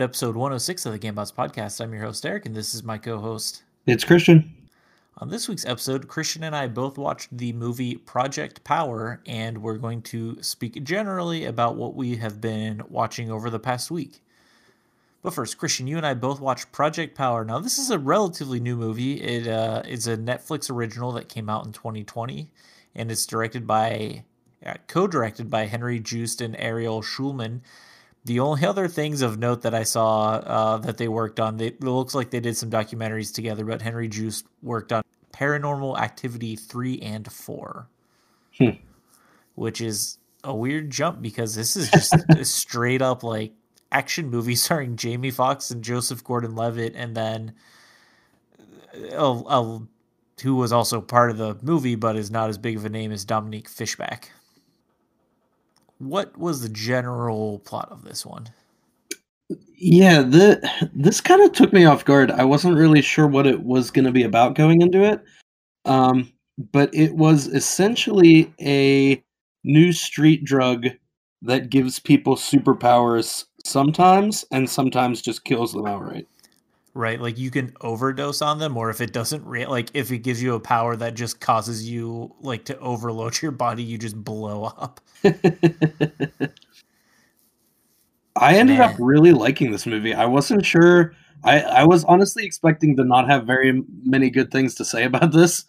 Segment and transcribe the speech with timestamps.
[0.00, 1.78] Welcome to episode 106 of the Gambots podcast.
[1.78, 3.64] I'm your host, Eric, and this is my co host.
[3.84, 4.50] It's Christian.
[5.18, 9.76] On this week's episode, Christian and I both watched the movie Project Power, and we're
[9.76, 14.22] going to speak generally about what we have been watching over the past week.
[15.20, 17.44] But first, Christian, you and I both watched Project Power.
[17.44, 19.20] Now, this is a relatively new movie.
[19.20, 22.48] It uh, is a Netflix original that came out in 2020,
[22.94, 24.24] and it's directed by,
[24.64, 27.60] uh, co-directed by Henry Joost and Ariel Schulman.
[28.24, 31.68] The only other things of note that I saw uh, that they worked on, they,
[31.68, 36.54] it looks like they did some documentaries together, but Henry Joost worked on Paranormal Activity
[36.56, 37.88] 3 and 4,
[38.58, 38.70] Hmm.
[39.54, 43.52] which is a weird jump because this is just a straight up like
[43.90, 47.54] action movie starring Jamie Foxx and Joseph Gordon-Levitt, and then
[49.14, 49.78] uh, uh,
[50.42, 53.12] who was also part of the movie but is not as big of a name
[53.12, 54.30] as Dominique Fishback.
[56.00, 58.48] What was the general plot of this one?
[59.76, 62.30] Yeah, the this kind of took me off guard.
[62.30, 65.22] I wasn't really sure what it was going to be about going into it.
[65.84, 66.32] Um,
[66.72, 69.22] but it was essentially a
[69.62, 70.86] new street drug
[71.42, 76.26] that gives people superpowers sometimes and sometimes just kills them outright.
[76.92, 80.18] Right, like you can overdose on them, or if it doesn't, re- like if it
[80.18, 84.16] gives you a power that just causes you like to overload your body, you just
[84.16, 85.00] blow up.
[88.36, 88.90] I ended Man.
[88.90, 90.14] up really liking this movie.
[90.14, 91.14] I wasn't sure.
[91.44, 95.32] I, I was honestly expecting to not have very many good things to say about
[95.32, 95.64] this.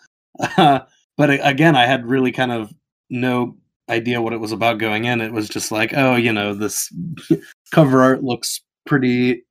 [0.57, 0.79] Uh,
[1.17, 2.73] but again, I had really kind of
[3.09, 3.57] no
[3.89, 5.21] idea what it was about going in.
[5.21, 6.91] It was just like, oh, you know, this
[7.71, 9.43] cover art looks pretty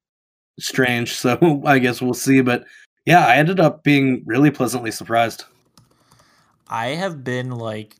[0.61, 1.15] strange.
[1.21, 2.41] So I guess we'll see.
[2.41, 2.65] But
[3.05, 5.45] yeah, I ended up being really pleasantly surprised.
[6.69, 7.97] I have been like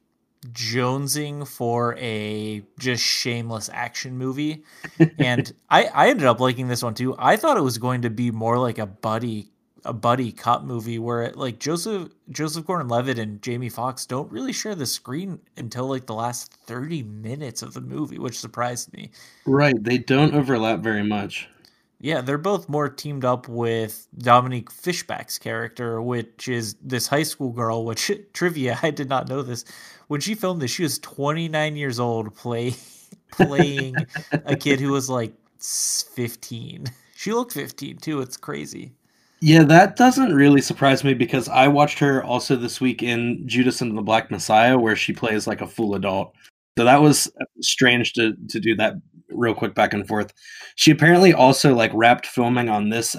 [0.53, 4.65] jonesing for a just shameless action movie,
[5.19, 7.15] and I I ended up liking this one too.
[7.19, 9.51] I thought it was going to be more like a buddy
[9.85, 14.53] a buddy cop movie where it, like Joseph Joseph Gordon-Levitt and Jamie Foxx don't really
[14.53, 19.11] share the screen until like the last 30 minutes of the movie, which surprised me.
[19.47, 19.83] Right.
[19.83, 21.49] They don't overlap very much.
[22.03, 27.53] Yeah, they're both more teamed up with Dominique Fishback's character, which is this high school
[27.53, 27.85] girl.
[27.85, 29.65] Which trivia, I did not know this.
[30.09, 32.75] When she filmed this, she was 29 years old, play
[33.33, 33.97] playing
[34.33, 36.87] a kid who was like 15.
[37.17, 38.21] She looked 15 too.
[38.23, 38.93] It's crazy.
[39.43, 43.81] Yeah, that doesn't really surprise me because I watched her also this week in Judas
[43.81, 46.35] and the Black Messiah, where she plays like a full adult.
[46.79, 48.95] So that was strange to to do that
[49.33, 50.33] real quick back and forth.
[50.77, 53.17] She apparently also like wrapped filming on this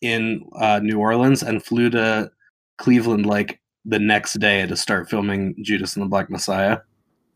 [0.00, 2.30] in uh, New Orleans and flew to
[2.78, 6.78] Cleveland like the next day to start filming Judas and the Black Messiah.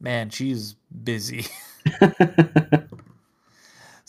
[0.01, 1.47] Man, she's busy.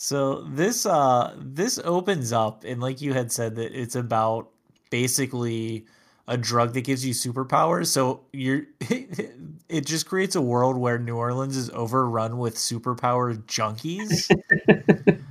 [0.00, 4.48] So this uh this opens up and like you had said that it's about
[4.90, 5.86] basically
[6.28, 7.88] a drug that gives you superpowers.
[7.88, 8.62] So you're
[9.68, 14.30] it just creates a world where New Orleans is overrun with superpower junkies.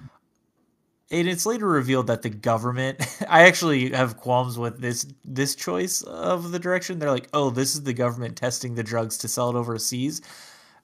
[1.12, 3.00] and it's later revealed that the government
[3.30, 7.00] I actually have qualms with this this choice of the direction.
[7.00, 10.22] They're like, "Oh, this is the government testing the drugs to sell it overseas."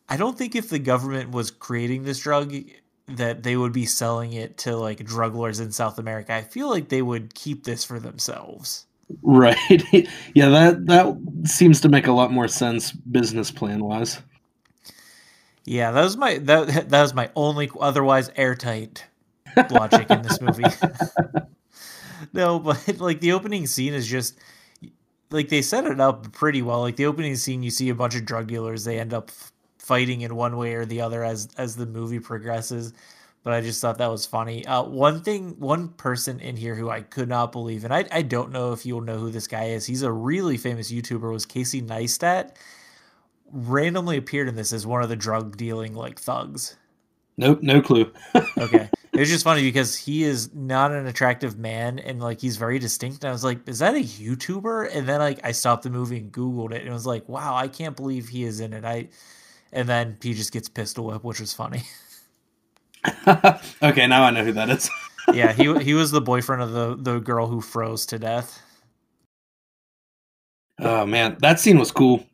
[0.10, 2.54] I don't think if the government was creating this drug
[3.08, 6.34] that they would be selling it to like drug lords in South America.
[6.34, 8.86] I feel like they would keep this for themselves.
[9.22, 9.84] Right.
[10.34, 14.20] yeah, that that seems to make a lot more sense business plan wise.
[15.66, 19.06] Yeah, that was my that that was my only otherwise airtight
[19.70, 20.64] logic in this movie.
[22.34, 24.38] no, but like the opening scene is just
[25.32, 26.82] like they set it up pretty well.
[26.82, 28.84] Like the opening scene, you see a bunch of drug dealers.
[28.84, 29.32] They end up
[29.78, 32.94] fighting in one way or the other as as the movie progresses.
[33.44, 34.66] But I just thought that was funny.
[34.66, 38.22] Uh, one thing, one person in here who I could not believe, and I I
[38.22, 39.86] don't know if you'll know who this guy is.
[39.86, 41.32] He's a really famous YouTuber.
[41.32, 42.56] Was Casey Neistat?
[43.52, 46.78] Randomly appeared in this as one of the drug dealing like thugs.
[47.38, 48.12] Nope, no clue.
[48.58, 48.90] Okay.
[49.14, 52.80] It was just funny because he is not an attractive man and like he's very
[52.80, 53.24] distinct.
[53.24, 54.90] And I was like, is that a YouTuber?
[54.92, 57.56] And then like I stopped the movie and Googled it and it was like, wow,
[57.56, 58.84] I can't believe he is in it.
[58.84, 59.10] I
[59.72, 61.84] and then he just gets pistol whipped, which was funny.
[63.84, 64.90] okay, now I know who that is.
[65.34, 68.62] yeah, he he was the boyfriend of the the girl who froze to death.
[70.80, 72.26] Oh man, that scene was cool.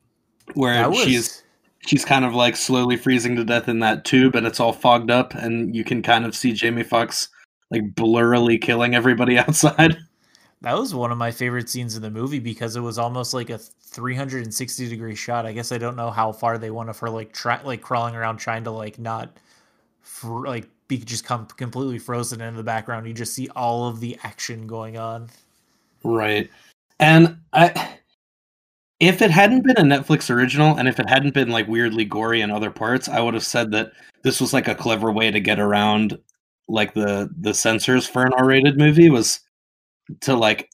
[0.54, 1.44] Where was she's
[1.86, 5.12] she's kind of like slowly freezing to death in that tube, and it's all fogged
[5.12, 7.30] up, and you can kind of see Jamie Foxx
[7.72, 9.98] like blurrily killing everybody outside.
[10.62, 13.50] that was one of my favorite scenes in the movie because it was almost like
[13.50, 15.46] a 360 degree shot.
[15.46, 18.16] I guess I don't know how far they went of her like try like crawling
[18.16, 19.38] around trying to like not
[20.02, 23.08] for like be just come completely frozen in the background.
[23.08, 25.30] You just see all of the action going on.
[26.04, 26.50] Right.
[27.00, 27.98] And I
[29.00, 32.42] if it hadn't been a Netflix original and if it hadn't been like weirdly gory
[32.42, 33.94] in other parts, I would have said that
[34.24, 36.18] this was like a clever way to get around
[36.68, 39.40] like the the censors for an R-rated movie was
[40.22, 40.70] to like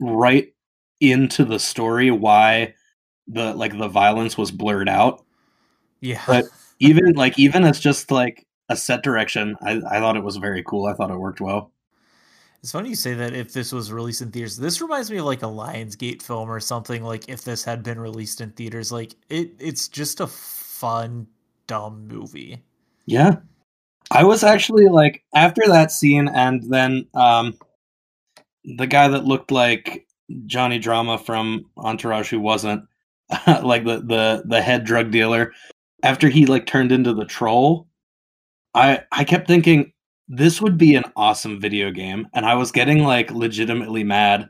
[0.00, 0.54] write
[1.00, 2.74] into the story why
[3.28, 5.24] the like the violence was blurred out.
[6.00, 6.22] Yeah.
[6.26, 6.46] But
[6.78, 10.62] even like even as just like a set direction, I, I thought it was very
[10.62, 10.86] cool.
[10.86, 11.72] I thought it worked well.
[12.62, 14.56] It's funny you say that if this was released in theaters.
[14.56, 17.02] This reminds me of like a Lionsgate film or something.
[17.02, 21.26] Like if this had been released in theaters, like it it's just a fun,
[21.66, 22.62] dumb movie.
[23.06, 23.36] Yeah.
[24.10, 27.56] I was actually like after that scene and then um
[28.64, 30.06] the guy that looked like
[30.46, 32.84] Johnny Drama from Entourage who wasn't
[33.62, 35.52] like the the the head drug dealer
[36.02, 37.88] after he like turned into the troll
[38.74, 39.92] I I kept thinking
[40.28, 44.48] this would be an awesome video game and I was getting like legitimately mad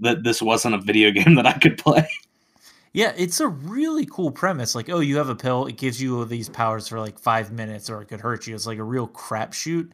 [0.00, 2.08] that this wasn't a video game that I could play.
[2.92, 4.74] Yeah, it's a really cool premise.
[4.74, 7.90] Like, oh, you have a pill, it gives you these powers for like five minutes,
[7.90, 8.54] or it could hurt you.
[8.54, 9.92] It's like a real crapshoot.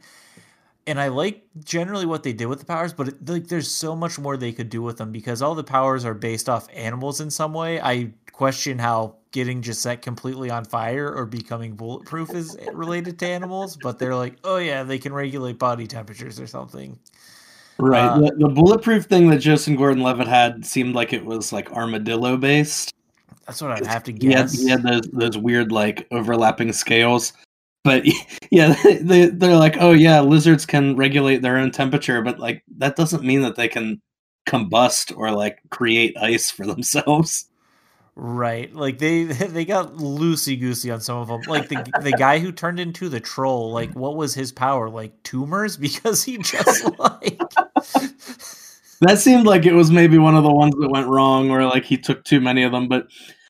[0.87, 3.95] And I like generally what they did with the powers, but it, like, there's so
[3.95, 7.21] much more they could do with them because all the powers are based off animals
[7.21, 7.81] in some way.
[7.81, 13.27] I question how getting just set completely on fire or becoming bulletproof is related to
[13.27, 16.97] animals, but they're like, oh yeah, they can regulate body temperatures or something.
[17.77, 18.07] Right.
[18.07, 22.37] Uh, the, the, bulletproof thing that Joseph Gordon-Levitt had seemed like it was like armadillo
[22.37, 22.93] based.
[23.45, 24.53] That's what I'd have to guess.
[24.53, 27.33] He had, he had those those weird like overlapping scales.
[27.83, 28.05] But
[28.51, 32.95] yeah, they they're like, oh yeah, lizards can regulate their own temperature, but like that
[32.95, 34.01] doesn't mean that they can
[34.47, 37.49] combust or like create ice for themselves.
[38.17, 41.41] Right, like they they got loosey goosey on some of them.
[41.47, 44.89] Like the the guy who turned into the troll, like what was his power?
[44.89, 47.37] Like tumors because he just like
[49.01, 51.83] that seemed like it was maybe one of the ones that went wrong, or like
[51.83, 52.87] he took too many of them.
[52.87, 53.07] But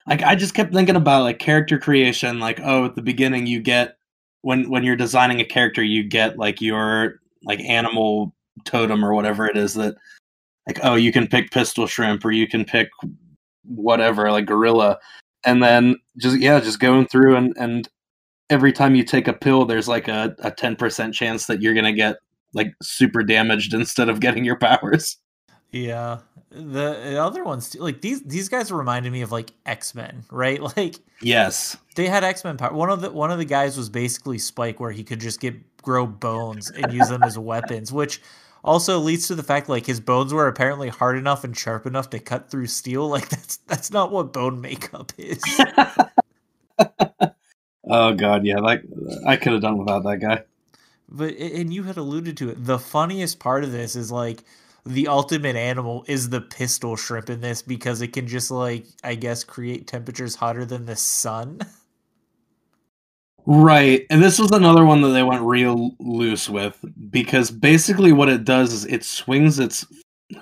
[0.08, 2.40] like I just kept thinking about like character creation.
[2.40, 3.98] Like oh, at the beginning you get
[4.42, 8.34] when when you're designing a character, you get like your like animal
[8.64, 9.96] totem or whatever it is that
[10.66, 12.90] like oh you can pick pistol shrimp or you can pick
[13.68, 15.00] whatever, like gorilla.
[15.46, 17.88] And then just yeah, just going through and and
[18.50, 21.74] every time you take a pill, there's like a a ten percent chance that you're
[21.74, 22.18] gonna get
[22.54, 25.18] like super damaged instead of getting your powers.
[25.72, 26.20] Yeah,
[26.52, 30.62] the other ones like these these guys reminded me of like X Men, right?
[30.62, 32.74] Like yes, they had X Men power.
[32.74, 35.56] One of the one of the guys was basically Spike, where he could just get
[35.82, 38.22] grow bones and use them as weapons, which
[38.66, 42.10] also leads to the fact like his bones were apparently hard enough and sharp enough
[42.10, 43.10] to cut through steel.
[43.16, 45.42] Like that's that's not what bone makeup is.
[47.90, 48.84] oh god, yeah, like
[49.26, 50.44] I could have done without that guy.
[51.08, 52.66] But and you had alluded to it.
[52.66, 54.44] The funniest part of this is like
[54.86, 59.16] the ultimate animal is the pistol shrimp in this because it can just like I
[59.16, 61.62] guess create temperatures hotter than the sun.
[63.48, 64.06] Right.
[64.10, 68.44] And this was another one that they went real loose with because basically what it
[68.44, 69.86] does is it swings its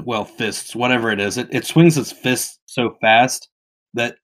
[0.03, 1.38] well, fists, whatever it is.
[1.38, 3.50] It it swings its fists so fast
[3.93, 4.17] that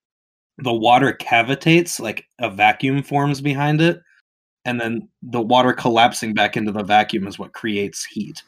[0.57, 4.01] the water cavitates, like a vacuum forms behind it,
[4.65, 8.41] and then the water collapsing back into the vacuum is what creates heat.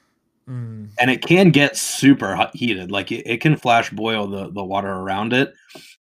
[0.48, 0.90] Mm.
[1.00, 2.92] And it can get super hot, heated.
[2.92, 5.54] Like it, it can flash boil the, the water around it,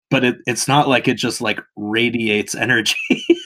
[0.09, 2.97] but it, it's not like it just like radiates energy.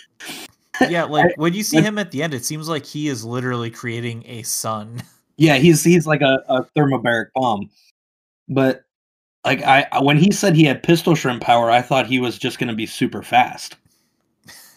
[0.90, 3.72] yeah, like when you see him at the end, it seems like he is literally
[3.72, 5.02] creating a sun.
[5.38, 7.70] Yeah, he's he's like a, a thermobaric bomb.
[8.48, 8.86] But
[9.44, 12.58] like I when he said he had pistol shrimp power, I thought he was just
[12.58, 13.76] going to be super fast.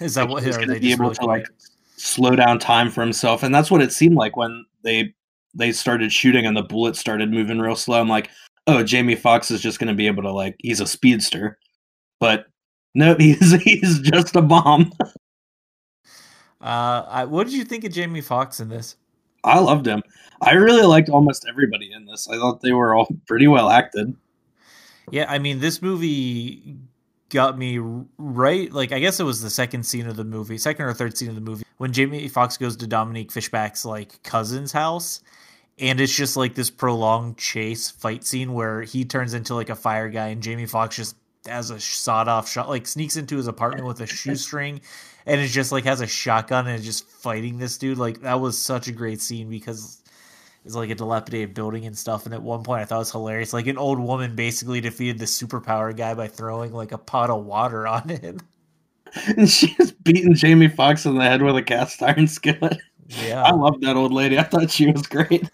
[0.01, 0.43] Is that like what?
[0.43, 1.47] He's going to be able really to like
[1.97, 5.15] slow down time for himself, and that's what it seemed like when they
[5.55, 8.01] they started shooting and the bullets started moving real slow.
[8.01, 8.31] I'm like,
[8.67, 11.59] oh, Jamie Foxx is just going to be able to like he's a speedster,
[12.21, 12.47] but
[12.95, 14.93] no, he's he's just a bomb.
[16.61, 18.97] Uh, I, what did you think of Jamie Foxx in this?
[19.45, 20.03] I loved him.
[20.41, 22.29] I really liked almost everybody in this.
[22.29, 24.15] I thought they were all pretty well acted.
[25.11, 26.77] Yeah, I mean, this movie
[27.31, 27.79] got me
[28.19, 28.73] right.
[28.73, 31.29] Like, I guess it was the second scene of the movie, second or third scene
[31.29, 35.21] of the movie, when Jamie Foxx goes to Dominique Fishback's like cousin's house,
[35.79, 39.77] and it's just like this prolonged chase fight scene where he turns into like a
[39.77, 43.47] fire guy, and Jamie Foxx just has a sawed off shot, like sneaks into his
[43.47, 44.81] apartment with a shoestring
[45.29, 47.99] and it just like has a shotgun and is just fighting this dude.
[47.99, 50.03] Like that was such a great scene because
[50.65, 52.25] it's like a dilapidated building and stuff.
[52.25, 53.53] And at one point, I thought it was hilarious.
[53.53, 57.45] Like an old woman basically defeated the superpower guy by throwing like a pot of
[57.45, 58.41] water on him.
[59.37, 62.79] and she's beating Jamie Foxx in the head with a cast iron skillet.
[63.09, 64.39] Yeah, I love that old lady.
[64.39, 65.49] I thought she was great.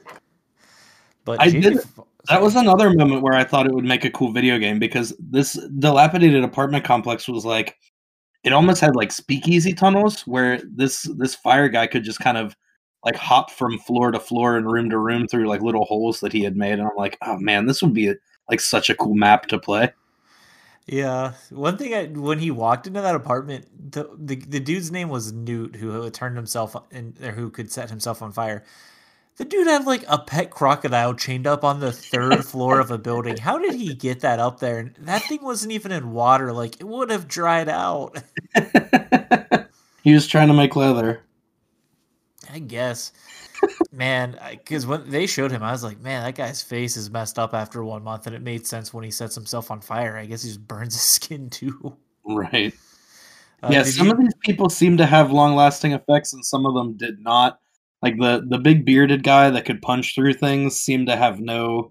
[1.25, 4.05] but I Jamie did- F- That was another moment where I thought it would make
[4.05, 7.77] a cool video game because this dilapidated apartment complex was like
[8.45, 12.57] it almost had like speakeasy tunnels where this this fire guy could just kind of
[13.05, 16.33] like hop from floor to floor and room to room through like little holes that
[16.33, 18.15] he had made and I'm like, "Oh man, this would be
[18.51, 19.93] like such a cool map to play."
[20.87, 25.09] Yeah, one thing I, when he walked into that apartment, the, the the dude's name
[25.09, 28.65] was Newt, who turned himself in, or who could set himself on fire.
[29.37, 32.99] The dude had like a pet crocodile chained up on the third floor of a
[32.99, 33.37] building.
[33.37, 34.79] How did he get that up there?
[34.79, 38.17] And that thing wasn't even in water; like it would have dried out.
[40.05, 41.23] he was trying to make leather.
[42.53, 43.13] I guess,
[43.91, 47.37] man, because when they showed him, I was like, man, that guy's face is messed
[47.37, 50.17] up after one month, and it made sense when he sets himself on fire.
[50.17, 51.97] I guess he just burns his skin too.
[52.25, 52.73] Right.
[53.65, 56.67] Uh, yeah, some you- of these people seem to have long lasting effects and some
[56.67, 57.59] of them did not.
[58.05, 61.91] Like the the big bearded guy that could punch through things seemed to have no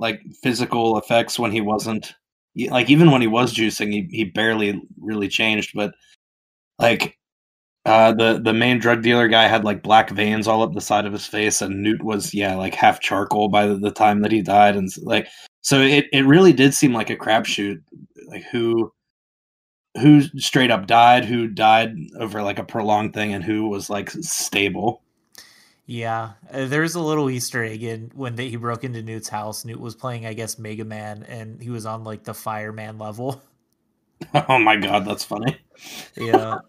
[0.00, 2.14] like physical effects when he wasn't
[2.68, 5.94] like even when he was juicing he, he barely really changed but
[6.80, 7.16] like
[7.86, 11.06] uh the the main drug dealer guy had like black veins all up the side
[11.06, 14.32] of his face and Newt was yeah like half charcoal by the, the time that
[14.32, 15.28] he died and like
[15.60, 17.80] so it, it really did seem like a crapshoot
[18.26, 18.92] like who
[20.00, 24.10] who straight up died, who died over like a prolonged thing, and who was like
[24.10, 25.01] stable.
[25.86, 29.64] Yeah, uh, there's a little Easter egg in when they, he broke into Newt's house.
[29.64, 33.42] Newt was playing, I guess, Mega Man, and he was on like the fireman level.
[34.48, 35.56] Oh my god, that's funny.
[36.16, 36.60] Yeah,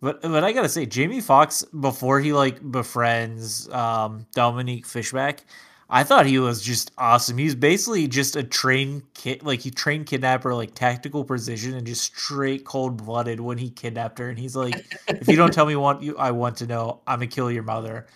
[0.00, 5.44] but but I gotta say, Jamie Foxx before he like befriends um, Dominique Fishback,
[5.88, 7.38] I thought he was just awesome.
[7.38, 12.02] He's basically just a trained kid, like he trained kidnapper, like tactical precision, and just
[12.02, 14.28] straight cold blooded when he kidnapped her.
[14.28, 17.20] And he's like, "If you don't tell me what you I want to know, I'm
[17.20, 18.06] gonna kill your mother."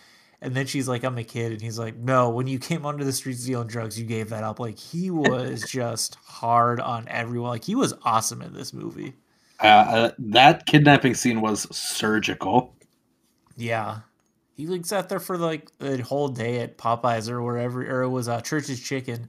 [0.43, 3.05] And then she's like, "I'm a kid," and he's like, "No, when you came onto
[3.05, 7.51] the streets dealing drugs, you gave that up." Like he was just hard on everyone.
[7.51, 9.15] Like he was awesome in this movie.
[9.63, 12.75] Uh, uh, that kidnapping scene was surgical.
[13.57, 14.01] Yeah.
[14.55, 18.09] He like sat there for like the whole day at Popeyes or wherever, or it
[18.09, 19.29] was uh, Church's Chicken.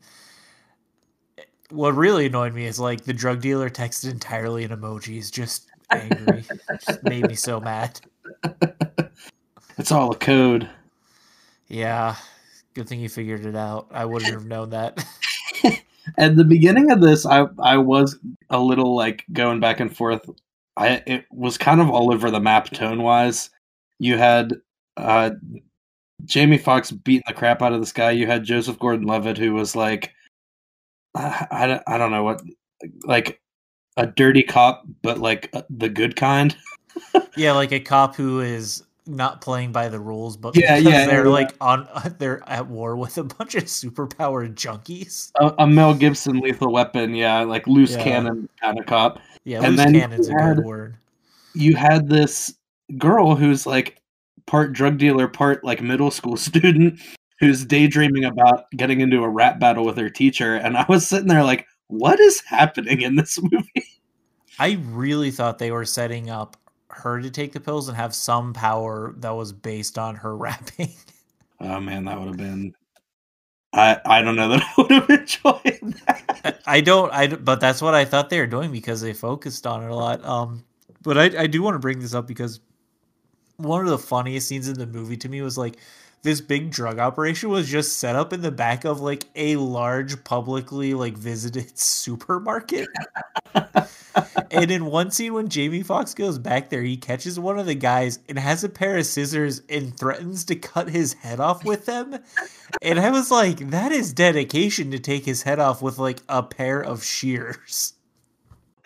[1.69, 6.43] What really annoyed me is like the drug dealer texted entirely in emojis, just angry.
[6.85, 7.99] just made me so mad.
[9.77, 10.69] It's all a code.
[11.71, 12.15] Yeah.
[12.73, 13.87] Good thing you figured it out.
[13.91, 15.03] I wouldn't have known that.
[16.17, 18.17] At the beginning of this, I I was
[18.49, 20.29] a little like going back and forth.
[20.77, 23.49] I it was kind of all over the map tone wise.
[23.99, 24.53] You had
[24.97, 25.31] uh,
[26.25, 28.11] Jamie Foxx beating the crap out of this guy.
[28.11, 30.13] You had Joseph Gordon-Levitt who was like,
[31.15, 32.41] I, I, don't- I don't know what,
[33.03, 33.39] like
[33.97, 36.55] a dirty cop, but like uh, the good kind.
[37.37, 38.83] yeah, like a cop who is
[39.15, 41.31] not playing by the rules, but Yeah, because yeah, they're yeah.
[41.31, 41.87] like on
[42.19, 45.31] they're at war with a bunch of superpowered junkies.
[45.39, 48.03] A, a Mel Gibson lethal weapon, yeah, like loose Yeah.
[48.03, 49.19] cannon kind of cop.
[49.43, 50.95] Yeah, And loose cannon's a had- good word.
[51.53, 52.53] you had this
[52.97, 53.97] girl who's like
[54.47, 56.99] part drug dealer, part like middle school student
[57.39, 60.55] who's daydreaming about getting into a rap battle with her teacher.
[60.55, 63.85] And I was sitting there like, what is happening in this movie?
[64.59, 66.55] I really thought they were setting up
[66.93, 70.91] her to take the pills and have some power that was based on her rapping.
[71.59, 72.73] Oh man, that would have been.
[73.73, 76.25] I I don't know that I would have enjoyed that.
[76.43, 79.67] I- I don't, I but that's what I thought they were doing because they focused
[79.67, 80.23] on it a lot.
[80.25, 80.63] Um,
[81.03, 82.59] but I, I do want to bring this up because
[83.57, 85.77] one of the funniest scenes in the movie to me was like
[86.23, 90.23] this big drug operation was just set up in the back of like a large
[90.23, 92.87] publicly like visited supermarket.
[94.51, 97.75] And in one scene when Jamie Foxx goes back there, he catches one of the
[97.75, 101.85] guys and has a pair of scissors and threatens to cut his head off with
[101.85, 102.19] them.
[102.81, 106.43] And I was like, that is dedication to take his head off with like a
[106.43, 107.93] pair of shears.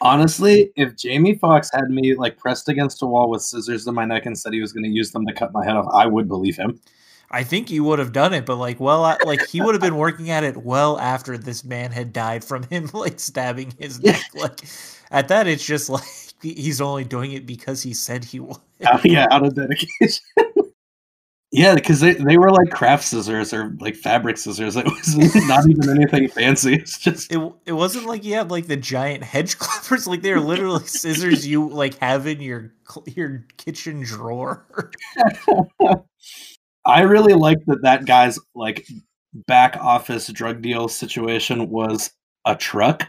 [0.02, 4.06] Honestly, if Jamie Foxx had me like pressed against a wall with scissors in my
[4.06, 6.06] neck and said he was going to use them to cut my head off, I
[6.06, 6.80] would believe him.
[7.32, 9.98] I think he would have done it, but like, well, like he would have been
[9.98, 14.22] working at it well after this man had died from him like stabbing his neck.
[14.36, 14.62] Like
[15.16, 16.04] at that, it's just like
[16.42, 18.58] he's only doing it because he said he would.
[18.86, 20.24] Uh, yeah, out of dedication.
[21.52, 24.76] yeah, because they, they were like craft scissors or like fabric scissors.
[24.76, 26.76] It was not even anything fancy.
[26.76, 30.06] It's just It, it wasn't like you had like the giant hedge clippers.
[30.06, 32.74] Like they were literally scissors you like have in your
[33.08, 34.92] your kitchen drawer.
[36.86, 38.86] I really like that that guy's like
[39.48, 42.12] back office drug deal situation was
[42.46, 43.08] a truck.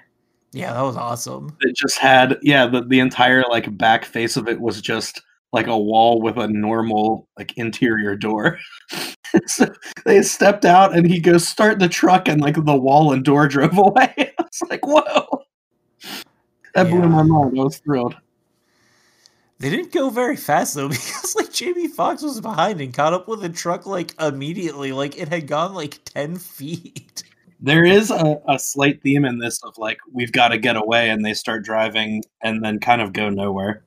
[0.57, 1.55] Yeah, that was awesome.
[1.61, 5.21] It just had yeah, the, the entire like back face of it was just
[5.53, 8.59] like a wall with a normal like interior door.
[9.47, 9.67] so
[10.07, 13.47] they stepped out and he goes start the truck and like the wall and door
[13.49, 14.15] drove away.
[14.17, 15.43] I was like, whoa.
[16.75, 17.59] That blew my mind.
[17.59, 18.17] I was thrilled.
[19.59, 23.29] They didn't go very fast though, because like Jamie Foxx was behind and caught up
[23.29, 24.93] with the truck like immediately.
[24.93, 27.25] Like it had gone like ten feet.
[27.61, 31.11] There is a, a slight theme in this of like we've got to get away
[31.11, 33.83] and they start driving and then kind of go nowhere.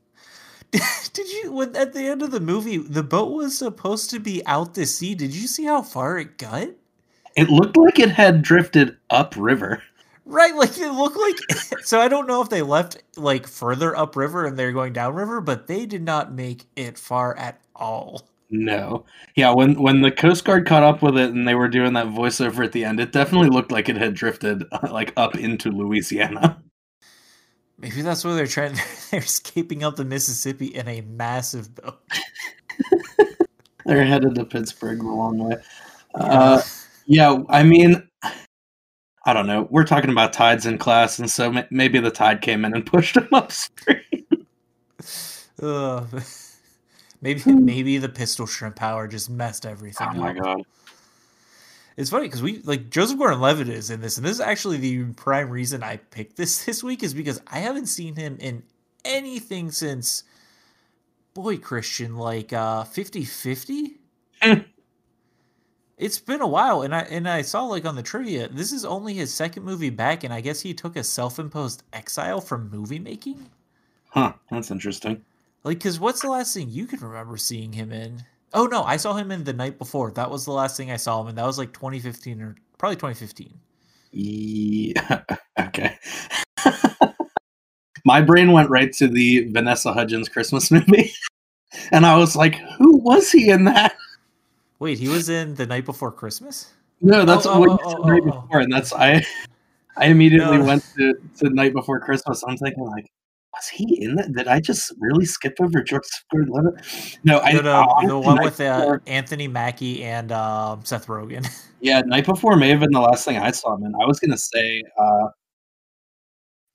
[0.72, 4.46] Did you when at the end of the movie the boat was supposed to be
[4.46, 5.16] out to sea?
[5.16, 6.70] Did you see how far it got?
[7.36, 9.84] It looked like it had drifted upriver.
[10.26, 11.38] Right, like it looked like.
[11.84, 15.66] so I don't know if they left like further upriver and they're going downriver, but
[15.66, 18.29] they did not make it far at all.
[18.50, 19.06] No.
[19.36, 22.08] Yeah, when when the Coast Guard caught up with it and they were doing that
[22.08, 26.62] voiceover at the end, it definitely looked like it had drifted like up into Louisiana.
[27.78, 28.76] Maybe that's where they're trying.
[29.12, 32.00] They're escaping up the Mississippi in a massive boat.
[33.86, 35.56] They're headed to Pittsburgh the long way.
[36.14, 36.62] Uh,
[37.06, 38.08] yeah, I mean,
[39.26, 39.68] I don't know.
[39.72, 43.16] We're talking about tides in class, and so maybe the tide came in and pushed
[43.16, 44.04] them upstream.
[45.62, 46.24] Ugh.
[47.22, 50.38] Maybe maybe the pistol shrimp power just messed everything Oh my up.
[50.38, 50.62] god.
[51.98, 55.04] It's funny because we like Joseph Gordon-Levitt is in this, and this is actually the
[55.14, 58.64] prime reason I picked this this week is because I haven't seen him in
[59.04, 60.24] anything since
[61.34, 63.96] boy Christian like uh 50-50.
[64.42, 64.54] Hmm.
[65.98, 68.86] it's been a while, and I and I saw like on the trivia, this is
[68.86, 73.00] only his second movie back, and I guess he took a self-imposed exile from movie
[73.00, 73.50] making.
[74.08, 75.22] Huh, that's interesting.
[75.64, 78.24] Like, because what's the last thing you can remember seeing him in?
[78.54, 80.12] Oh no, I saw him in the night before.
[80.12, 81.36] That was the last thing I saw him in.
[81.36, 83.54] That was like 2015 or probably 2015.
[84.12, 85.22] Yeah,
[85.60, 85.98] okay.
[88.06, 91.12] My brain went right to the Vanessa Hudgens Christmas movie.
[91.92, 93.96] And I was like, who was he in that?
[94.80, 96.72] Wait, he was in the night before Christmas.
[97.02, 98.42] No, that's Oh, what oh, you oh, said oh, the oh, night oh.
[98.42, 99.26] before, and that's I.
[99.98, 100.64] I immediately No.
[100.64, 102.44] went to to night before Christmas.
[102.48, 103.12] I'm thinking like,
[103.60, 104.32] was he in that?
[104.32, 107.20] Did I just really skip over George Gordon-Levitt?
[107.24, 111.48] No, I No, no, the one with uh, Anthony Mackie and um, Seth Rogen.
[111.82, 113.96] yeah, night before may have been the last thing I saw him in.
[113.96, 115.28] I was gonna say uh,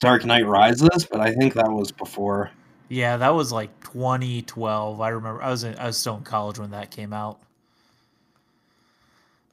[0.01, 2.51] Dark Knight Rises, but I think that was before.
[2.89, 5.01] yeah, that was like 2012.
[5.01, 5.43] I remember.
[5.43, 7.41] I was in, I was still in college when that came out.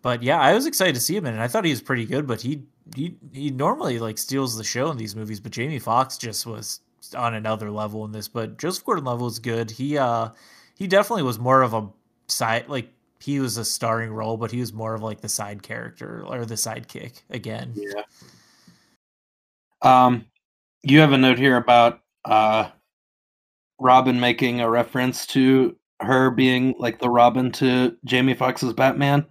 [0.01, 1.39] But yeah, I was excited to see him in it.
[1.39, 2.63] I thought he was pretty good, but he
[2.95, 5.39] he he normally like steals the show in these movies.
[5.39, 6.81] But Jamie Foxx just was
[7.15, 8.27] on another level in this.
[8.27, 9.71] But Joseph Gordon-Levitt was good.
[9.71, 10.29] He uh
[10.75, 11.87] he definitely was more of a
[12.27, 15.61] side like he was a starring role, but he was more of like the side
[15.61, 17.73] character or the sidekick again.
[17.75, 18.01] Yeah.
[19.83, 20.25] Um,
[20.83, 22.69] you have a note here about uh,
[23.79, 29.25] Robin making a reference to her being like the Robin to Jamie Foxx's Batman,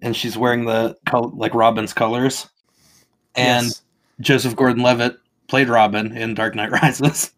[0.00, 2.48] and she's wearing the col- like Robin's colors.
[3.34, 3.82] And Yes.
[4.20, 5.16] Joseph Gordon-Levitt
[5.48, 7.32] played Robin in Dark Knight Rises.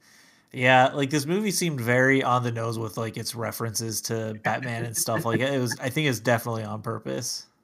[0.53, 4.85] Yeah, like this movie seemed very on the nose with like its references to Batman
[4.85, 5.25] and stuff.
[5.25, 7.47] Like it was, I think it's definitely on purpose.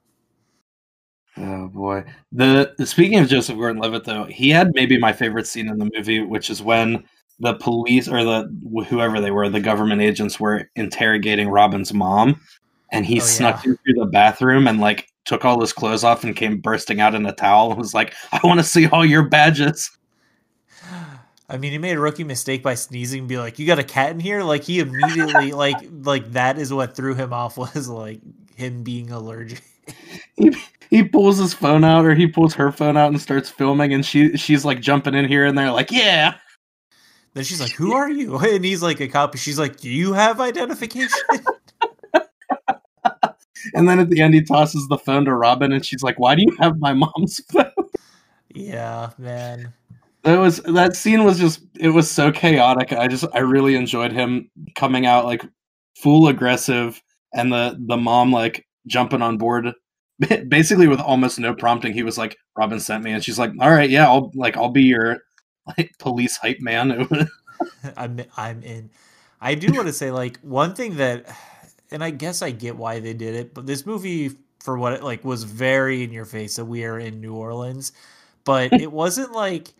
[1.39, 2.03] Oh boy.
[2.31, 6.19] The speaking of Joseph Gordon-Levitt though, he had maybe my favorite scene in the movie,
[6.21, 7.03] which is when
[7.39, 8.51] the police or the
[8.87, 12.41] whoever they were, the government agents were interrogating Robin's mom,
[12.91, 13.73] and he Oh, snuck yeah.
[13.83, 17.23] through the bathroom and like took all his clothes off and came bursting out in
[17.27, 19.91] a towel and was like, "I want to see all your badges."
[21.49, 23.83] I mean, he made a rookie mistake by sneezing and be like, "You got a
[23.83, 27.87] cat in here?" Like he immediately like like that is what threw him off was
[27.87, 28.19] like
[28.55, 29.61] him being allergic.
[30.35, 30.55] He,
[30.89, 34.05] he pulls his phone out or he pulls her phone out and starts filming, and
[34.05, 36.35] she she's like jumping in here and there, like, "Yeah."
[37.33, 40.13] Then she's like, "Who are you?" And he's like, "A cop." She's like, "Do you
[40.13, 41.09] have identification?"
[43.73, 46.35] And then at the end, he tosses the phone to Robin, and she's like, "Why
[46.35, 47.71] do you have my mom's phone?"
[48.53, 49.73] yeah, man.
[50.27, 52.91] That was that scene was just it was so chaotic.
[52.91, 55.41] I just I really enjoyed him coming out like
[55.95, 57.01] full aggressive
[57.33, 59.71] and the the mom like jumping on board
[60.49, 61.93] basically with almost no prompting.
[61.93, 64.67] He was like Robin sent me and she's like, "All right, yeah, I'll like I'll
[64.67, 65.19] be your
[65.77, 67.07] like police hype man."
[67.97, 68.89] I'm I'm in.
[69.39, 71.25] I do want to say like one thing that,
[71.89, 75.03] and I guess I get why they did it, but this movie for what it
[75.03, 77.93] like was very in your face that we are in New Orleans,
[78.43, 79.73] but it wasn't like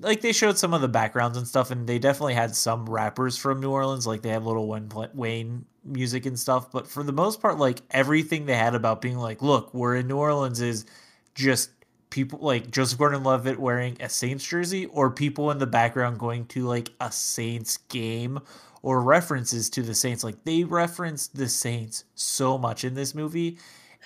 [0.00, 3.36] like they showed some of the backgrounds and stuff, and they definitely had some rappers
[3.36, 4.66] from New Orleans, like they had Lil
[5.14, 6.70] Wayne, music and stuff.
[6.70, 10.08] But for the most part, like everything they had about being like, look, we're in
[10.08, 10.86] New Orleans is
[11.34, 11.70] just
[12.10, 16.66] people like Joseph Gordon-Levitt wearing a Saints jersey or people in the background going to
[16.66, 18.38] like a Saints game
[18.82, 20.22] or references to the Saints.
[20.22, 23.58] Like they reference the Saints so much in this movie.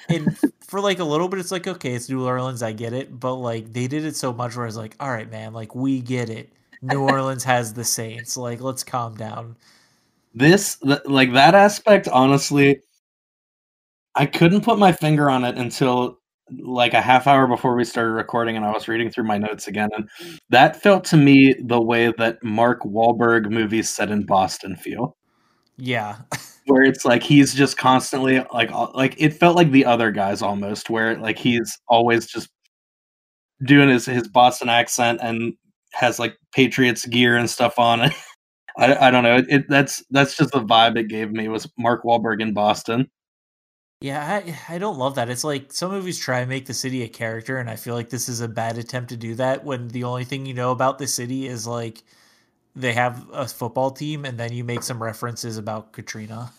[0.09, 3.18] And for like a little bit, it's like, okay, it's New Orleans, I get it.
[3.18, 6.00] But like they did it so much where it's like, all right, man, like we
[6.00, 6.52] get it.
[6.82, 8.37] New Orleans has the Saints.
[8.37, 9.56] Like, let's calm down.
[10.35, 12.80] This, like that aspect, honestly,
[14.14, 16.18] I couldn't put my finger on it until
[16.50, 19.66] like a half hour before we started recording and I was reading through my notes
[19.66, 19.88] again.
[19.96, 20.09] And
[20.50, 25.16] that felt to me the way that Mark Wahlberg movies set in Boston feel.
[25.78, 26.16] Yeah.
[26.66, 30.90] where it's like he's just constantly like like it felt like the other guys almost
[30.90, 32.48] where like he's always just
[33.64, 35.54] doing his his Boston accent and
[35.92, 38.00] has like Patriots gear and stuff on.
[38.78, 39.36] I I don't know.
[39.36, 43.08] It, it that's that's just the vibe it gave me was Mark Wahlberg in Boston.
[44.02, 45.30] Yeah, I, I don't love that.
[45.30, 48.10] It's like some movies try and make the city a character, and I feel like
[48.10, 50.98] this is a bad attempt to do that when the only thing you know about
[50.98, 52.02] the city is like
[52.76, 56.52] they have a football team, and then you make some references about Katrina.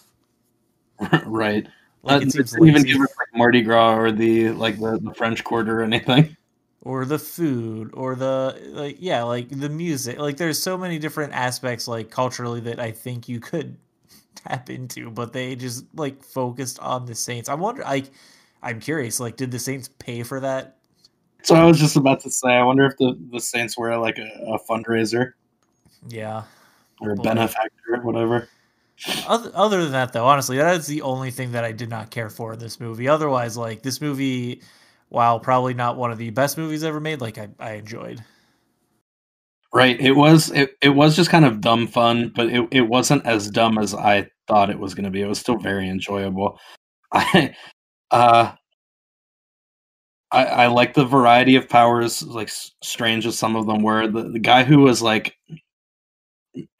[1.25, 1.67] right.
[2.03, 5.13] Like uh, it seems even give it like Mardi Gras or the like the, the
[5.13, 6.36] French Quarter or anything.
[6.82, 10.19] Or the food, or the like, yeah, like the music.
[10.19, 13.77] Like, there's so many different aspects, like culturally, that I think you could
[14.36, 17.49] tap into, but they just like focused on the Saints.
[17.49, 18.06] I wonder, like,
[18.63, 20.77] I'm curious, like, did the Saints pay for that?
[21.43, 24.17] So I was just about to say, I wonder if the, the Saints were like
[24.17, 25.34] a, a fundraiser.
[26.08, 26.43] Yeah.
[27.02, 28.50] Or a benefactor, whatever.
[29.28, 32.10] Other, other than that, though, honestly, that is the only thing that I did not
[32.10, 33.08] care for in this movie.
[33.08, 34.62] Otherwise, like, this movie,
[35.10, 38.24] while probably not one of the best movies ever made, like, I, I enjoyed.
[39.74, 40.00] Right.
[40.00, 43.52] It was it, it was just kind of dumb fun, but it, it wasn't as
[43.52, 45.22] dumb as I thought it was gonna be.
[45.22, 46.58] It was still very enjoyable.
[47.12, 47.54] I
[48.12, 48.54] uh
[50.32, 52.50] I, I like the variety of powers, like
[52.82, 54.08] strange as some of them were.
[54.08, 55.38] The, the guy who was like,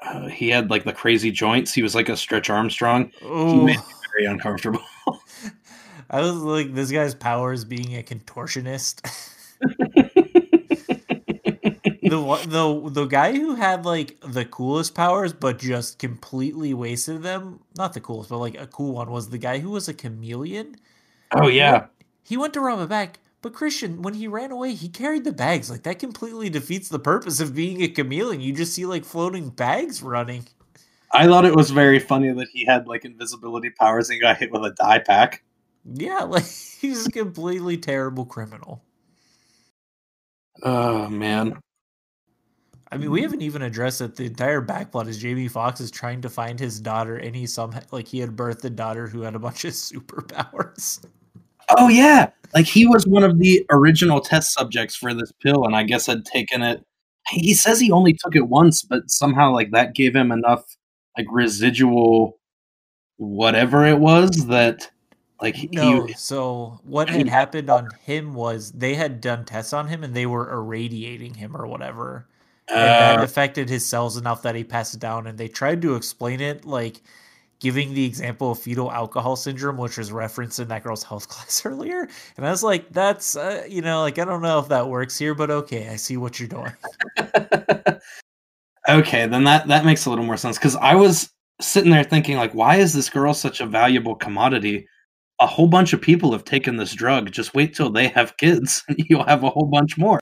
[0.02, 1.74] uh, he had like the crazy joints.
[1.74, 3.12] He was like a Stretch Armstrong.
[3.24, 3.48] Ooh.
[3.48, 4.84] He made me very uncomfortable.
[6.10, 9.02] I was like, this guy's powers being a contortionist.
[12.10, 17.60] the the the guy who had like the coolest powers but just completely wasted them
[17.76, 20.76] not the coolest but like a cool one was the guy who was a chameleon
[21.34, 21.88] oh yeah
[22.24, 25.32] he went to rob a bank but christian when he ran away he carried the
[25.32, 25.72] bags.
[25.72, 28.42] Like that completely defeats the purpose of being a chameleon.
[28.42, 30.46] You just see like floating bags running.
[31.14, 34.52] I thought it was very funny that he had like invisibility powers and got hit
[34.52, 35.44] with a dye pack.
[35.86, 38.84] Yeah like he's a completely terrible criminal.
[40.62, 41.58] Oh man.
[42.92, 46.22] I mean, we haven't even addressed that the entire backplot is Jamie Foxx is trying
[46.22, 49.36] to find his daughter, and he somehow like he had birthed a daughter who had
[49.36, 51.06] a bunch of superpowers.
[51.78, 55.76] Oh yeah, like he was one of the original test subjects for this pill, and
[55.76, 56.84] I guess had taken it.
[57.30, 60.64] He says he only took it once, but somehow like that gave him enough
[61.18, 62.40] like residual
[63.18, 64.90] whatever it was that
[65.42, 66.06] like no.
[66.06, 70.14] He, so what had happened on him was they had done tests on him and
[70.14, 72.28] they were irradiating him or whatever
[72.70, 75.28] and that uh, affected his cells enough that he passed it down.
[75.28, 77.02] And they tried to explain it like
[77.60, 81.66] giving the example of fetal alcohol syndrome, which was referenced in that girl's health class
[81.66, 82.08] earlier.
[82.38, 85.18] And I was like, that's, uh, you know, like, I don't know if that works
[85.18, 86.74] here, but okay, I see what you're doing.
[88.90, 90.58] okay, then that, that makes a little more sense.
[90.58, 94.88] Cause I was sitting there thinking, like, why is this girl such a valuable commodity?
[95.40, 97.32] A whole bunch of people have taken this drug.
[97.32, 100.20] Just wait till they have kids, and you'll have a whole bunch more.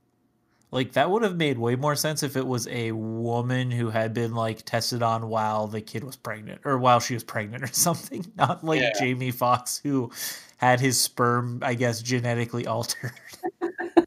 [0.76, 4.14] Like that would have made way more sense if it was a woman who had
[4.14, 7.68] been like tested on while the kid was pregnant or while she was pregnant or
[7.72, 8.92] something, not like yeah.
[9.00, 10.12] Jamie Foxx who
[10.58, 13.14] had his sperm, I guess, genetically altered.
[13.62, 14.06] it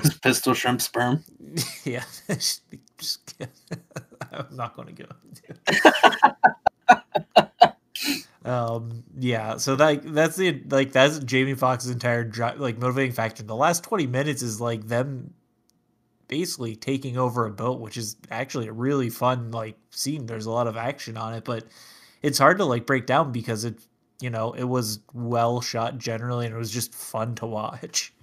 [0.00, 1.24] was pistol shrimp sperm.
[1.84, 2.04] Yeah.
[2.28, 2.62] Just,
[4.30, 5.08] I'm not going to go.
[8.48, 13.42] Um, yeah, so that that's the like that's Jamie Foxx's entire like motivating factor.
[13.42, 15.34] The last twenty minutes is like them
[16.28, 20.24] basically taking over a boat, which is actually a really fun like scene.
[20.24, 21.64] There's a lot of action on it, but
[22.22, 23.80] it's hard to like break down because it
[24.18, 28.14] you know it was well shot generally, and it was just fun to watch.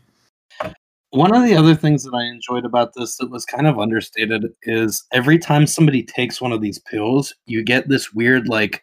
[1.11, 4.47] One of the other things that I enjoyed about this that was kind of understated
[4.63, 8.81] is every time somebody takes one of these pills, you get this weird like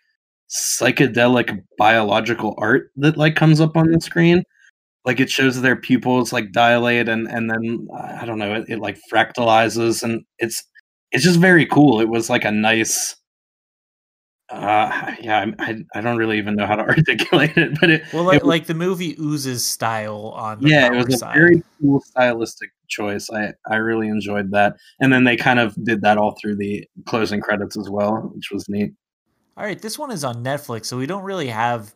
[0.53, 4.43] psychedelic biological art that like comes up on the screen
[5.05, 7.89] like it shows their pupils like dilate and and then
[8.19, 10.63] i don't know it, it, like fractalizes and it's
[11.11, 13.17] it's just very cool it was like a nice
[14.53, 18.25] uh, yeah, I, I don't really even know how to articulate it, but it well,
[18.25, 22.01] like, it was, like the movie oozes style on yeah, it was a very cool
[22.01, 23.31] stylistic choice.
[23.31, 26.87] I I really enjoyed that, and then they kind of did that all through the
[27.07, 28.93] closing credits as well, which was neat.
[29.57, 31.95] All right, this one is on Netflix, so we don't really have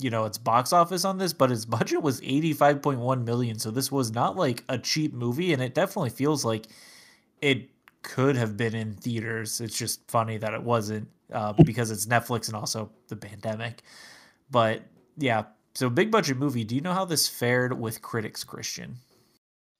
[0.00, 3.24] you know its box office on this, but its budget was eighty five point one
[3.24, 6.66] million, so this was not like a cheap movie, and it definitely feels like
[7.40, 7.68] it
[8.02, 9.60] could have been in theaters.
[9.60, 13.82] It's just funny that it wasn't uh, because it's Netflix and also the pandemic.
[14.50, 14.82] But
[15.16, 16.64] yeah, so big budget movie.
[16.64, 18.96] Do you know how this fared with critics, Christian?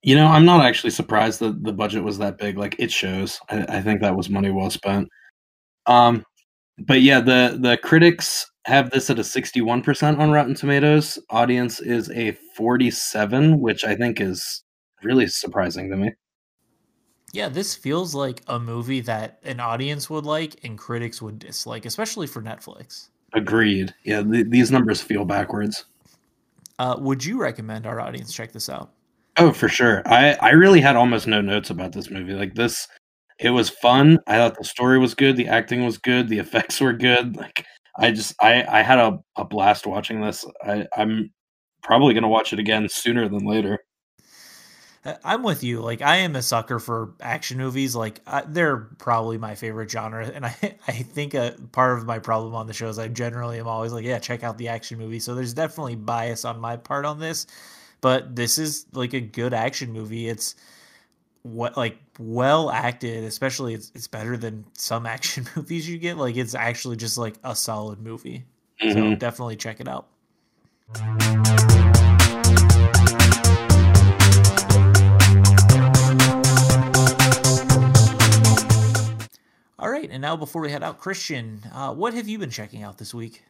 [0.02, 2.58] You know, I'm not actually surprised that the budget was that big.
[2.58, 3.40] Like it shows.
[3.48, 5.08] I, I think that was money well spent.
[5.86, 6.24] Um,
[6.78, 11.18] but yeah, the the critics have this at a 61% on Rotten Tomatoes.
[11.28, 14.62] Audience is a 47, which I think is
[15.02, 16.12] really surprising to me.
[17.32, 21.84] Yeah, this feels like a movie that an audience would like and critics would dislike,
[21.84, 23.08] especially for Netflix.
[23.34, 23.92] Agreed.
[24.04, 25.84] Yeah, th- these numbers feel backwards.
[26.78, 28.92] Uh, would you recommend our audience check this out?
[29.36, 30.02] Oh, for sure.
[30.06, 32.34] I I really had almost no notes about this movie.
[32.34, 32.86] Like this,
[33.38, 34.18] it was fun.
[34.26, 37.36] I thought the story was good, the acting was good, the effects were good.
[37.44, 37.66] Like
[37.96, 40.44] I just I I had a, a blast watching this.
[40.62, 41.30] I I'm
[41.82, 43.78] probably gonna watch it again sooner than later.
[45.22, 45.80] I'm with you.
[45.80, 47.94] Like I am a sucker for action movies.
[47.94, 50.56] Like I, they're probably my favorite genre, and I
[50.88, 53.92] I think a part of my problem on the show is I generally am always
[53.92, 55.20] like, yeah, check out the action movie.
[55.20, 57.46] So there's definitely bias on my part on this,
[58.00, 60.28] but this is like a good action movie.
[60.28, 60.54] It's
[61.44, 66.16] what like well acted, especially it's it's better than some action movies you get.
[66.16, 68.44] Like it's actually just like a solid movie.
[68.82, 68.92] Mm-hmm.
[68.92, 70.08] So definitely check it out.
[79.78, 82.82] All right, and now before we head out, Christian, uh, what have you been checking
[82.82, 83.42] out this week?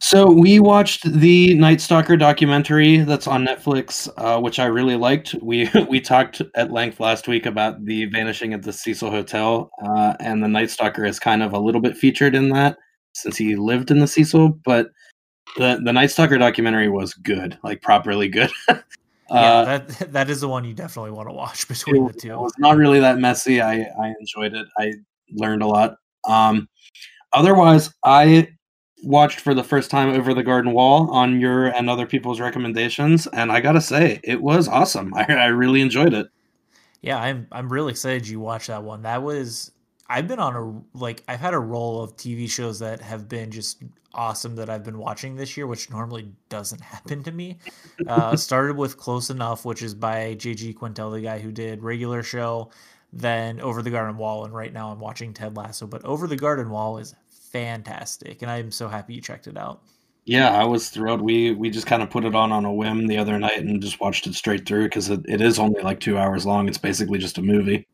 [0.00, 5.34] So we watched the Night Stalker documentary that's on Netflix, uh, which I really liked.
[5.40, 10.14] We we talked at length last week about the vanishing at the Cecil Hotel, uh,
[10.20, 12.76] and the Night Stalker is kind of a little bit featured in that
[13.14, 14.58] since he lived in the Cecil.
[14.64, 14.88] But
[15.56, 18.50] the the Night Stalker documentary was good, like properly good.
[18.68, 18.74] yeah,
[19.30, 22.32] uh, that that is the one you definitely want to watch between it, the two.
[22.32, 23.60] It was not really that messy.
[23.60, 24.66] I I enjoyed it.
[24.78, 24.92] I
[25.30, 25.96] learned a lot.
[26.28, 26.68] Um,
[27.32, 28.48] otherwise, I
[29.04, 33.26] watched for the first time Over the Garden Wall on your and other people's recommendations,
[33.28, 35.14] and I gotta say, it was awesome.
[35.16, 36.28] I, I really enjoyed it.
[37.02, 39.02] Yeah, I'm I'm really excited you watched that one.
[39.02, 39.72] That was
[40.08, 43.50] I've been on a like I've had a roll of TV shows that have been
[43.50, 43.82] just
[44.14, 47.58] awesome that I've been watching this year, which normally doesn't happen to me.
[48.06, 50.74] Uh, started with Close Enough, which is by J.G.
[50.74, 52.70] Quintel, the guy who did Regular Show,
[53.12, 55.86] then Over the Garden Wall, and right now I'm watching Ted Lasso.
[55.86, 57.14] But Over the Garden Wall is
[57.54, 59.80] fantastic, and I'm so happy you checked it out.
[60.24, 61.20] Yeah, I was thrilled.
[61.20, 63.80] We we just kind of put it on on a whim the other night and
[63.80, 66.66] just watched it straight through because it, it is only like two hours long.
[66.66, 67.86] It's basically just a movie.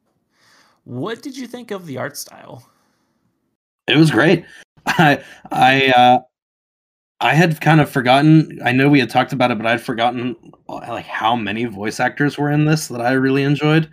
[0.85, 2.67] What did you think of the art style?
[3.87, 4.47] It was great.
[4.87, 6.21] I I uh,
[7.21, 8.61] I had kind of forgotten.
[8.65, 10.37] I know we had talked about it, but I'd forgotten
[10.69, 13.91] like how many voice actors were in this that I really enjoyed.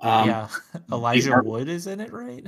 [0.00, 0.48] Um, yeah,
[0.92, 2.46] Elijah Wood is in it, right?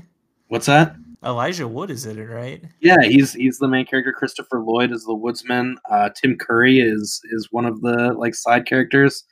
[0.48, 0.96] What's that?
[1.26, 2.62] Elijah Wood is in it, right?
[2.80, 4.12] Yeah, he's he's the main character.
[4.12, 5.76] Christopher Lloyd is the woodsman.
[5.90, 9.24] Uh, Tim Curry is is one of the like side characters.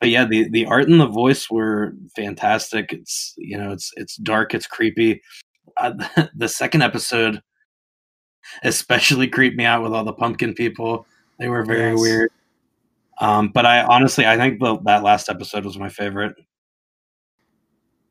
[0.00, 2.92] But yeah, the the art and the voice were fantastic.
[2.92, 5.22] It's you know it's it's dark, it's creepy.
[5.76, 5.92] Uh,
[6.34, 7.42] the, second episode
[8.62, 11.06] especially creeped me out with all the pumpkin people.
[11.38, 12.00] They were very yes.
[12.00, 12.30] weird.
[13.18, 16.34] Um, but I honestly, I think the, that last episode was my favorite.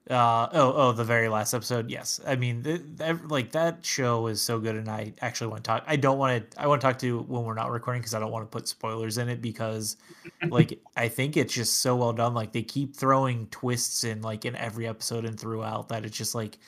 [0.07, 4.27] Uh oh oh the very last episode yes I mean th- th- like that show
[4.27, 6.79] is so good and I actually want to talk I don't want to I want
[6.79, 9.29] to talk to when we're not recording because I don't want to put spoilers in
[9.29, 9.97] it because
[10.47, 14.45] like I think it's just so well done like they keep throwing twists in like
[14.45, 16.59] in every episode and throughout that it's just like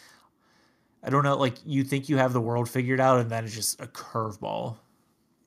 [1.03, 3.55] I don't know, like you think you have the world figured out, and then it's
[3.55, 4.75] just a curveball.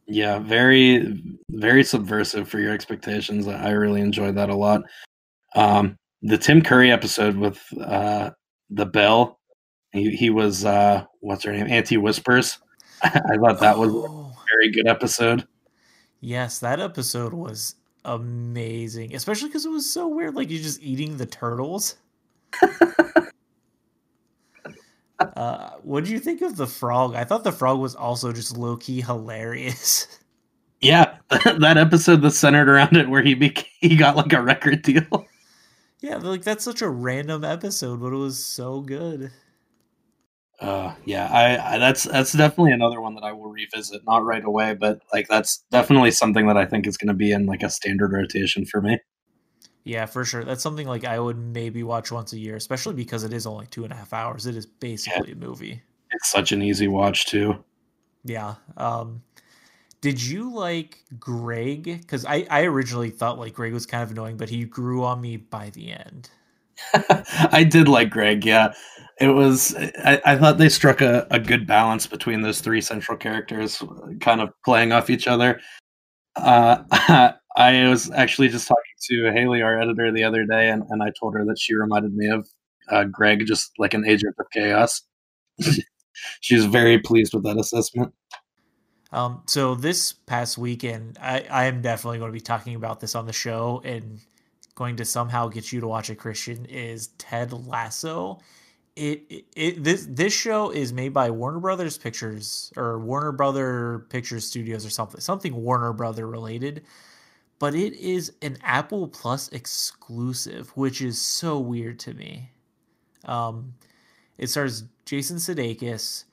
[0.06, 3.46] Yeah, very, very subversive for your expectations.
[3.46, 4.82] I really enjoyed that a lot.
[5.54, 8.30] Um, the Tim Curry episode with uh,
[8.68, 9.38] the Bell,
[9.92, 12.58] he, he was uh, what's her name, Auntie Whispers.
[13.02, 14.32] I thought that was oh.
[14.32, 15.46] a very good episode.
[16.20, 20.34] Yes, that episode was amazing, especially because it was so weird.
[20.34, 21.96] Like you're just eating the turtles.
[25.36, 27.14] Uh, what do you think of the frog?
[27.14, 30.06] I thought the frog was also just low key hilarious.
[30.82, 34.80] Yeah, that episode that's centered around it, where he became, he got like a record
[34.80, 35.26] deal.
[36.00, 39.30] Yeah, like that's such a random episode, but it was so good.
[40.60, 44.44] Uh, yeah, I, I that's that's definitely another one that I will revisit, not right
[44.44, 47.62] away, but like that's definitely something that I think is going to be in like
[47.62, 48.98] a standard rotation for me.
[49.84, 50.44] Yeah, for sure.
[50.44, 53.66] That's something like I would maybe watch once a year, especially because it is only
[53.66, 54.46] two and a half hours.
[54.46, 55.34] It is basically yeah.
[55.34, 55.82] a movie.
[56.12, 57.64] It's such an easy watch too.
[58.24, 58.56] Yeah.
[58.76, 59.22] Um,
[60.00, 61.84] did you like Greg?
[61.84, 65.20] Because I, I originally thought like Greg was kind of annoying, but he grew on
[65.20, 66.30] me by the end.
[67.52, 68.72] I did like Greg, yeah.
[69.20, 73.18] It was I, I thought they struck a, a good balance between those three central
[73.18, 73.82] characters
[74.20, 75.60] kind of playing off each other.
[76.36, 76.82] Uh,
[77.56, 81.10] I was actually just talking to Haley, our editor, the other day, and, and I
[81.18, 82.48] told her that she reminded me of
[82.88, 85.02] uh, Greg, just like an agent of chaos.
[86.40, 88.12] She's very pleased with that assessment.
[89.12, 93.14] Um, so this past weekend, I, I am definitely going to be talking about this
[93.14, 94.20] on the show and
[94.74, 96.64] going to somehow get you to watch it, Christian.
[96.66, 98.40] Is Ted Lasso?
[98.96, 104.06] It, it, it this this show is made by Warner Brothers Pictures or Warner Brother
[104.10, 106.82] Pictures Studios or something something Warner Brother related,
[107.58, 112.50] but it is an Apple Plus exclusive, which is so weird to me.
[113.24, 113.74] Um,
[114.38, 116.24] it stars Jason Sudeikis,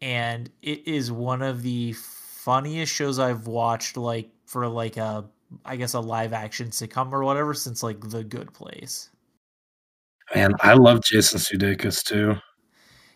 [0.00, 1.94] and it is one of the
[2.46, 5.24] funniest shows I've watched, like for like a,
[5.64, 9.10] I guess a live action sitcom or whatever since like The Good Place.
[10.32, 12.36] Man, I love Jason Sudeikis too.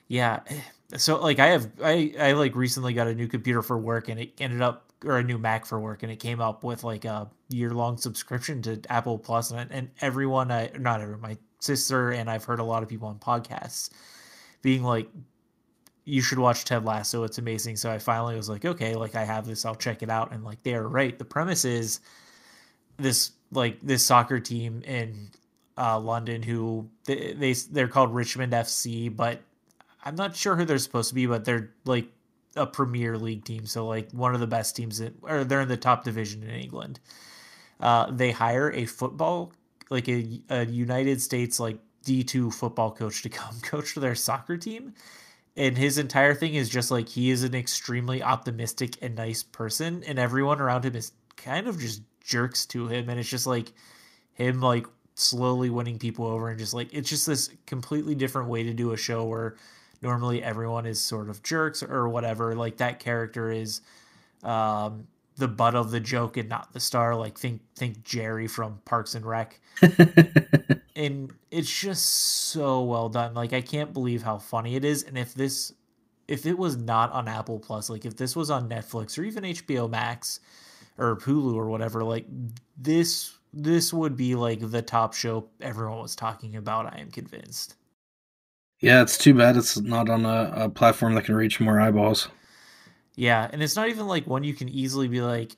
[0.09, 0.61] Yeah, eh,
[0.97, 4.19] so like I have I I like recently got a new computer for work and
[4.19, 7.05] it ended up or a new Mac for work and it came up with like
[7.05, 12.11] a year long subscription to Apple Plus and and everyone I not everyone my sister
[12.11, 13.91] and I've heard a lot of people on podcasts
[14.63, 15.09] being like
[16.11, 17.23] you should watch Ted Lasso.
[17.25, 17.77] It's amazing.
[17.77, 20.33] So I finally was like, okay, like I have this, I'll check it out.
[20.33, 21.17] And like they're right.
[21.19, 22.01] The premise is
[22.97, 25.31] this like this soccer team in
[25.79, 29.41] uh, London who they, they they're called Richmond FC, but
[30.05, 32.07] I'm not sure who they're supposed to be, but they're like
[32.57, 35.69] a Premier League team, so like one of the best teams, in, or they're in
[35.69, 36.99] the top division in England.
[37.79, 39.53] Uh, they hire a football,
[39.89, 44.57] like a, a United States like D2 football coach to come coach to their soccer
[44.57, 44.95] team.
[45.61, 50.03] And his entire thing is just like he is an extremely optimistic and nice person,
[50.07, 53.11] and everyone around him is kind of just jerks to him.
[53.11, 53.75] And it's just like
[54.33, 58.63] him, like slowly winning people over, and just like it's just this completely different way
[58.63, 59.57] to do a show where
[60.01, 62.55] normally everyone is sort of jerks or whatever.
[62.55, 63.83] Like that character is
[64.43, 67.15] um, the butt of the joke and not the star.
[67.15, 69.61] Like think think Jerry from Parks and Rec.
[71.01, 73.33] and it's just so well done.
[73.33, 75.03] Like I can't believe how funny it is.
[75.03, 75.73] And if this
[76.29, 79.45] if it was not on Apple Plus, like if this was on Netflix or even
[79.45, 80.41] HBO Max
[80.99, 82.27] or Hulu or whatever, like
[82.77, 87.77] this this would be like the top show everyone was talking about, I am convinced.
[88.81, 92.29] Yeah, it's too bad it's not on a, a platform that can reach more eyeballs.
[93.17, 95.57] Yeah, and it's not even like one you can easily be like,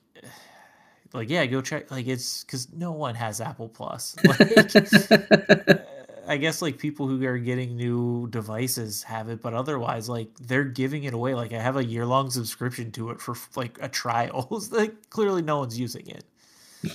[1.13, 1.91] like yeah, go check.
[1.91, 4.15] Like it's because no one has Apple Plus.
[4.25, 5.87] Like,
[6.25, 10.63] I guess like people who are getting new devices have it, but otherwise, like they're
[10.63, 11.33] giving it away.
[11.33, 14.47] Like I have a year long subscription to it for like a trial.
[14.71, 16.23] like clearly, no one's using it.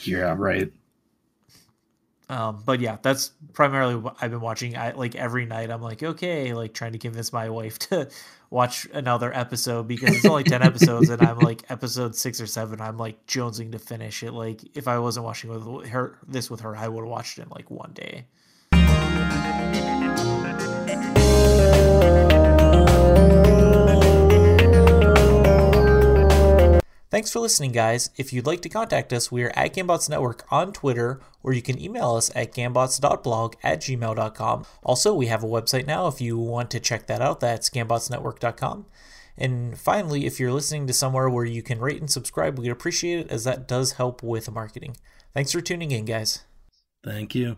[0.03, 0.73] Yeah, right.
[2.31, 4.77] Um, but yeah, that's primarily what I've been watching.
[4.77, 5.71] I like every night.
[5.71, 8.09] I'm like, okay, like trying to convince my wife to
[8.51, 12.81] watch another episode because it's only ten episodes, and I'm like episode six or seven.
[12.81, 14.33] I'm like jonesing to finish it.
[14.33, 17.43] Like if I wasn't watching with her this with her, I would have watched it
[17.43, 18.27] in like one day.
[27.19, 28.11] Thanks for listening, guys.
[28.17, 31.63] If you'd like to contact us, we are at Gambots Network on Twitter, or you
[31.63, 34.65] can email us at gambots.blog at gmail.com.
[34.85, 37.41] Also, we have a website now if you want to check that out.
[37.41, 38.87] That's gambotsnetwork.com.
[39.37, 43.19] And finally, if you're listening to somewhere where you can rate and subscribe, we'd appreciate
[43.19, 44.97] it as that does help with marketing.
[45.35, 46.45] Thanks for tuning in, guys.
[47.03, 47.57] Thank you.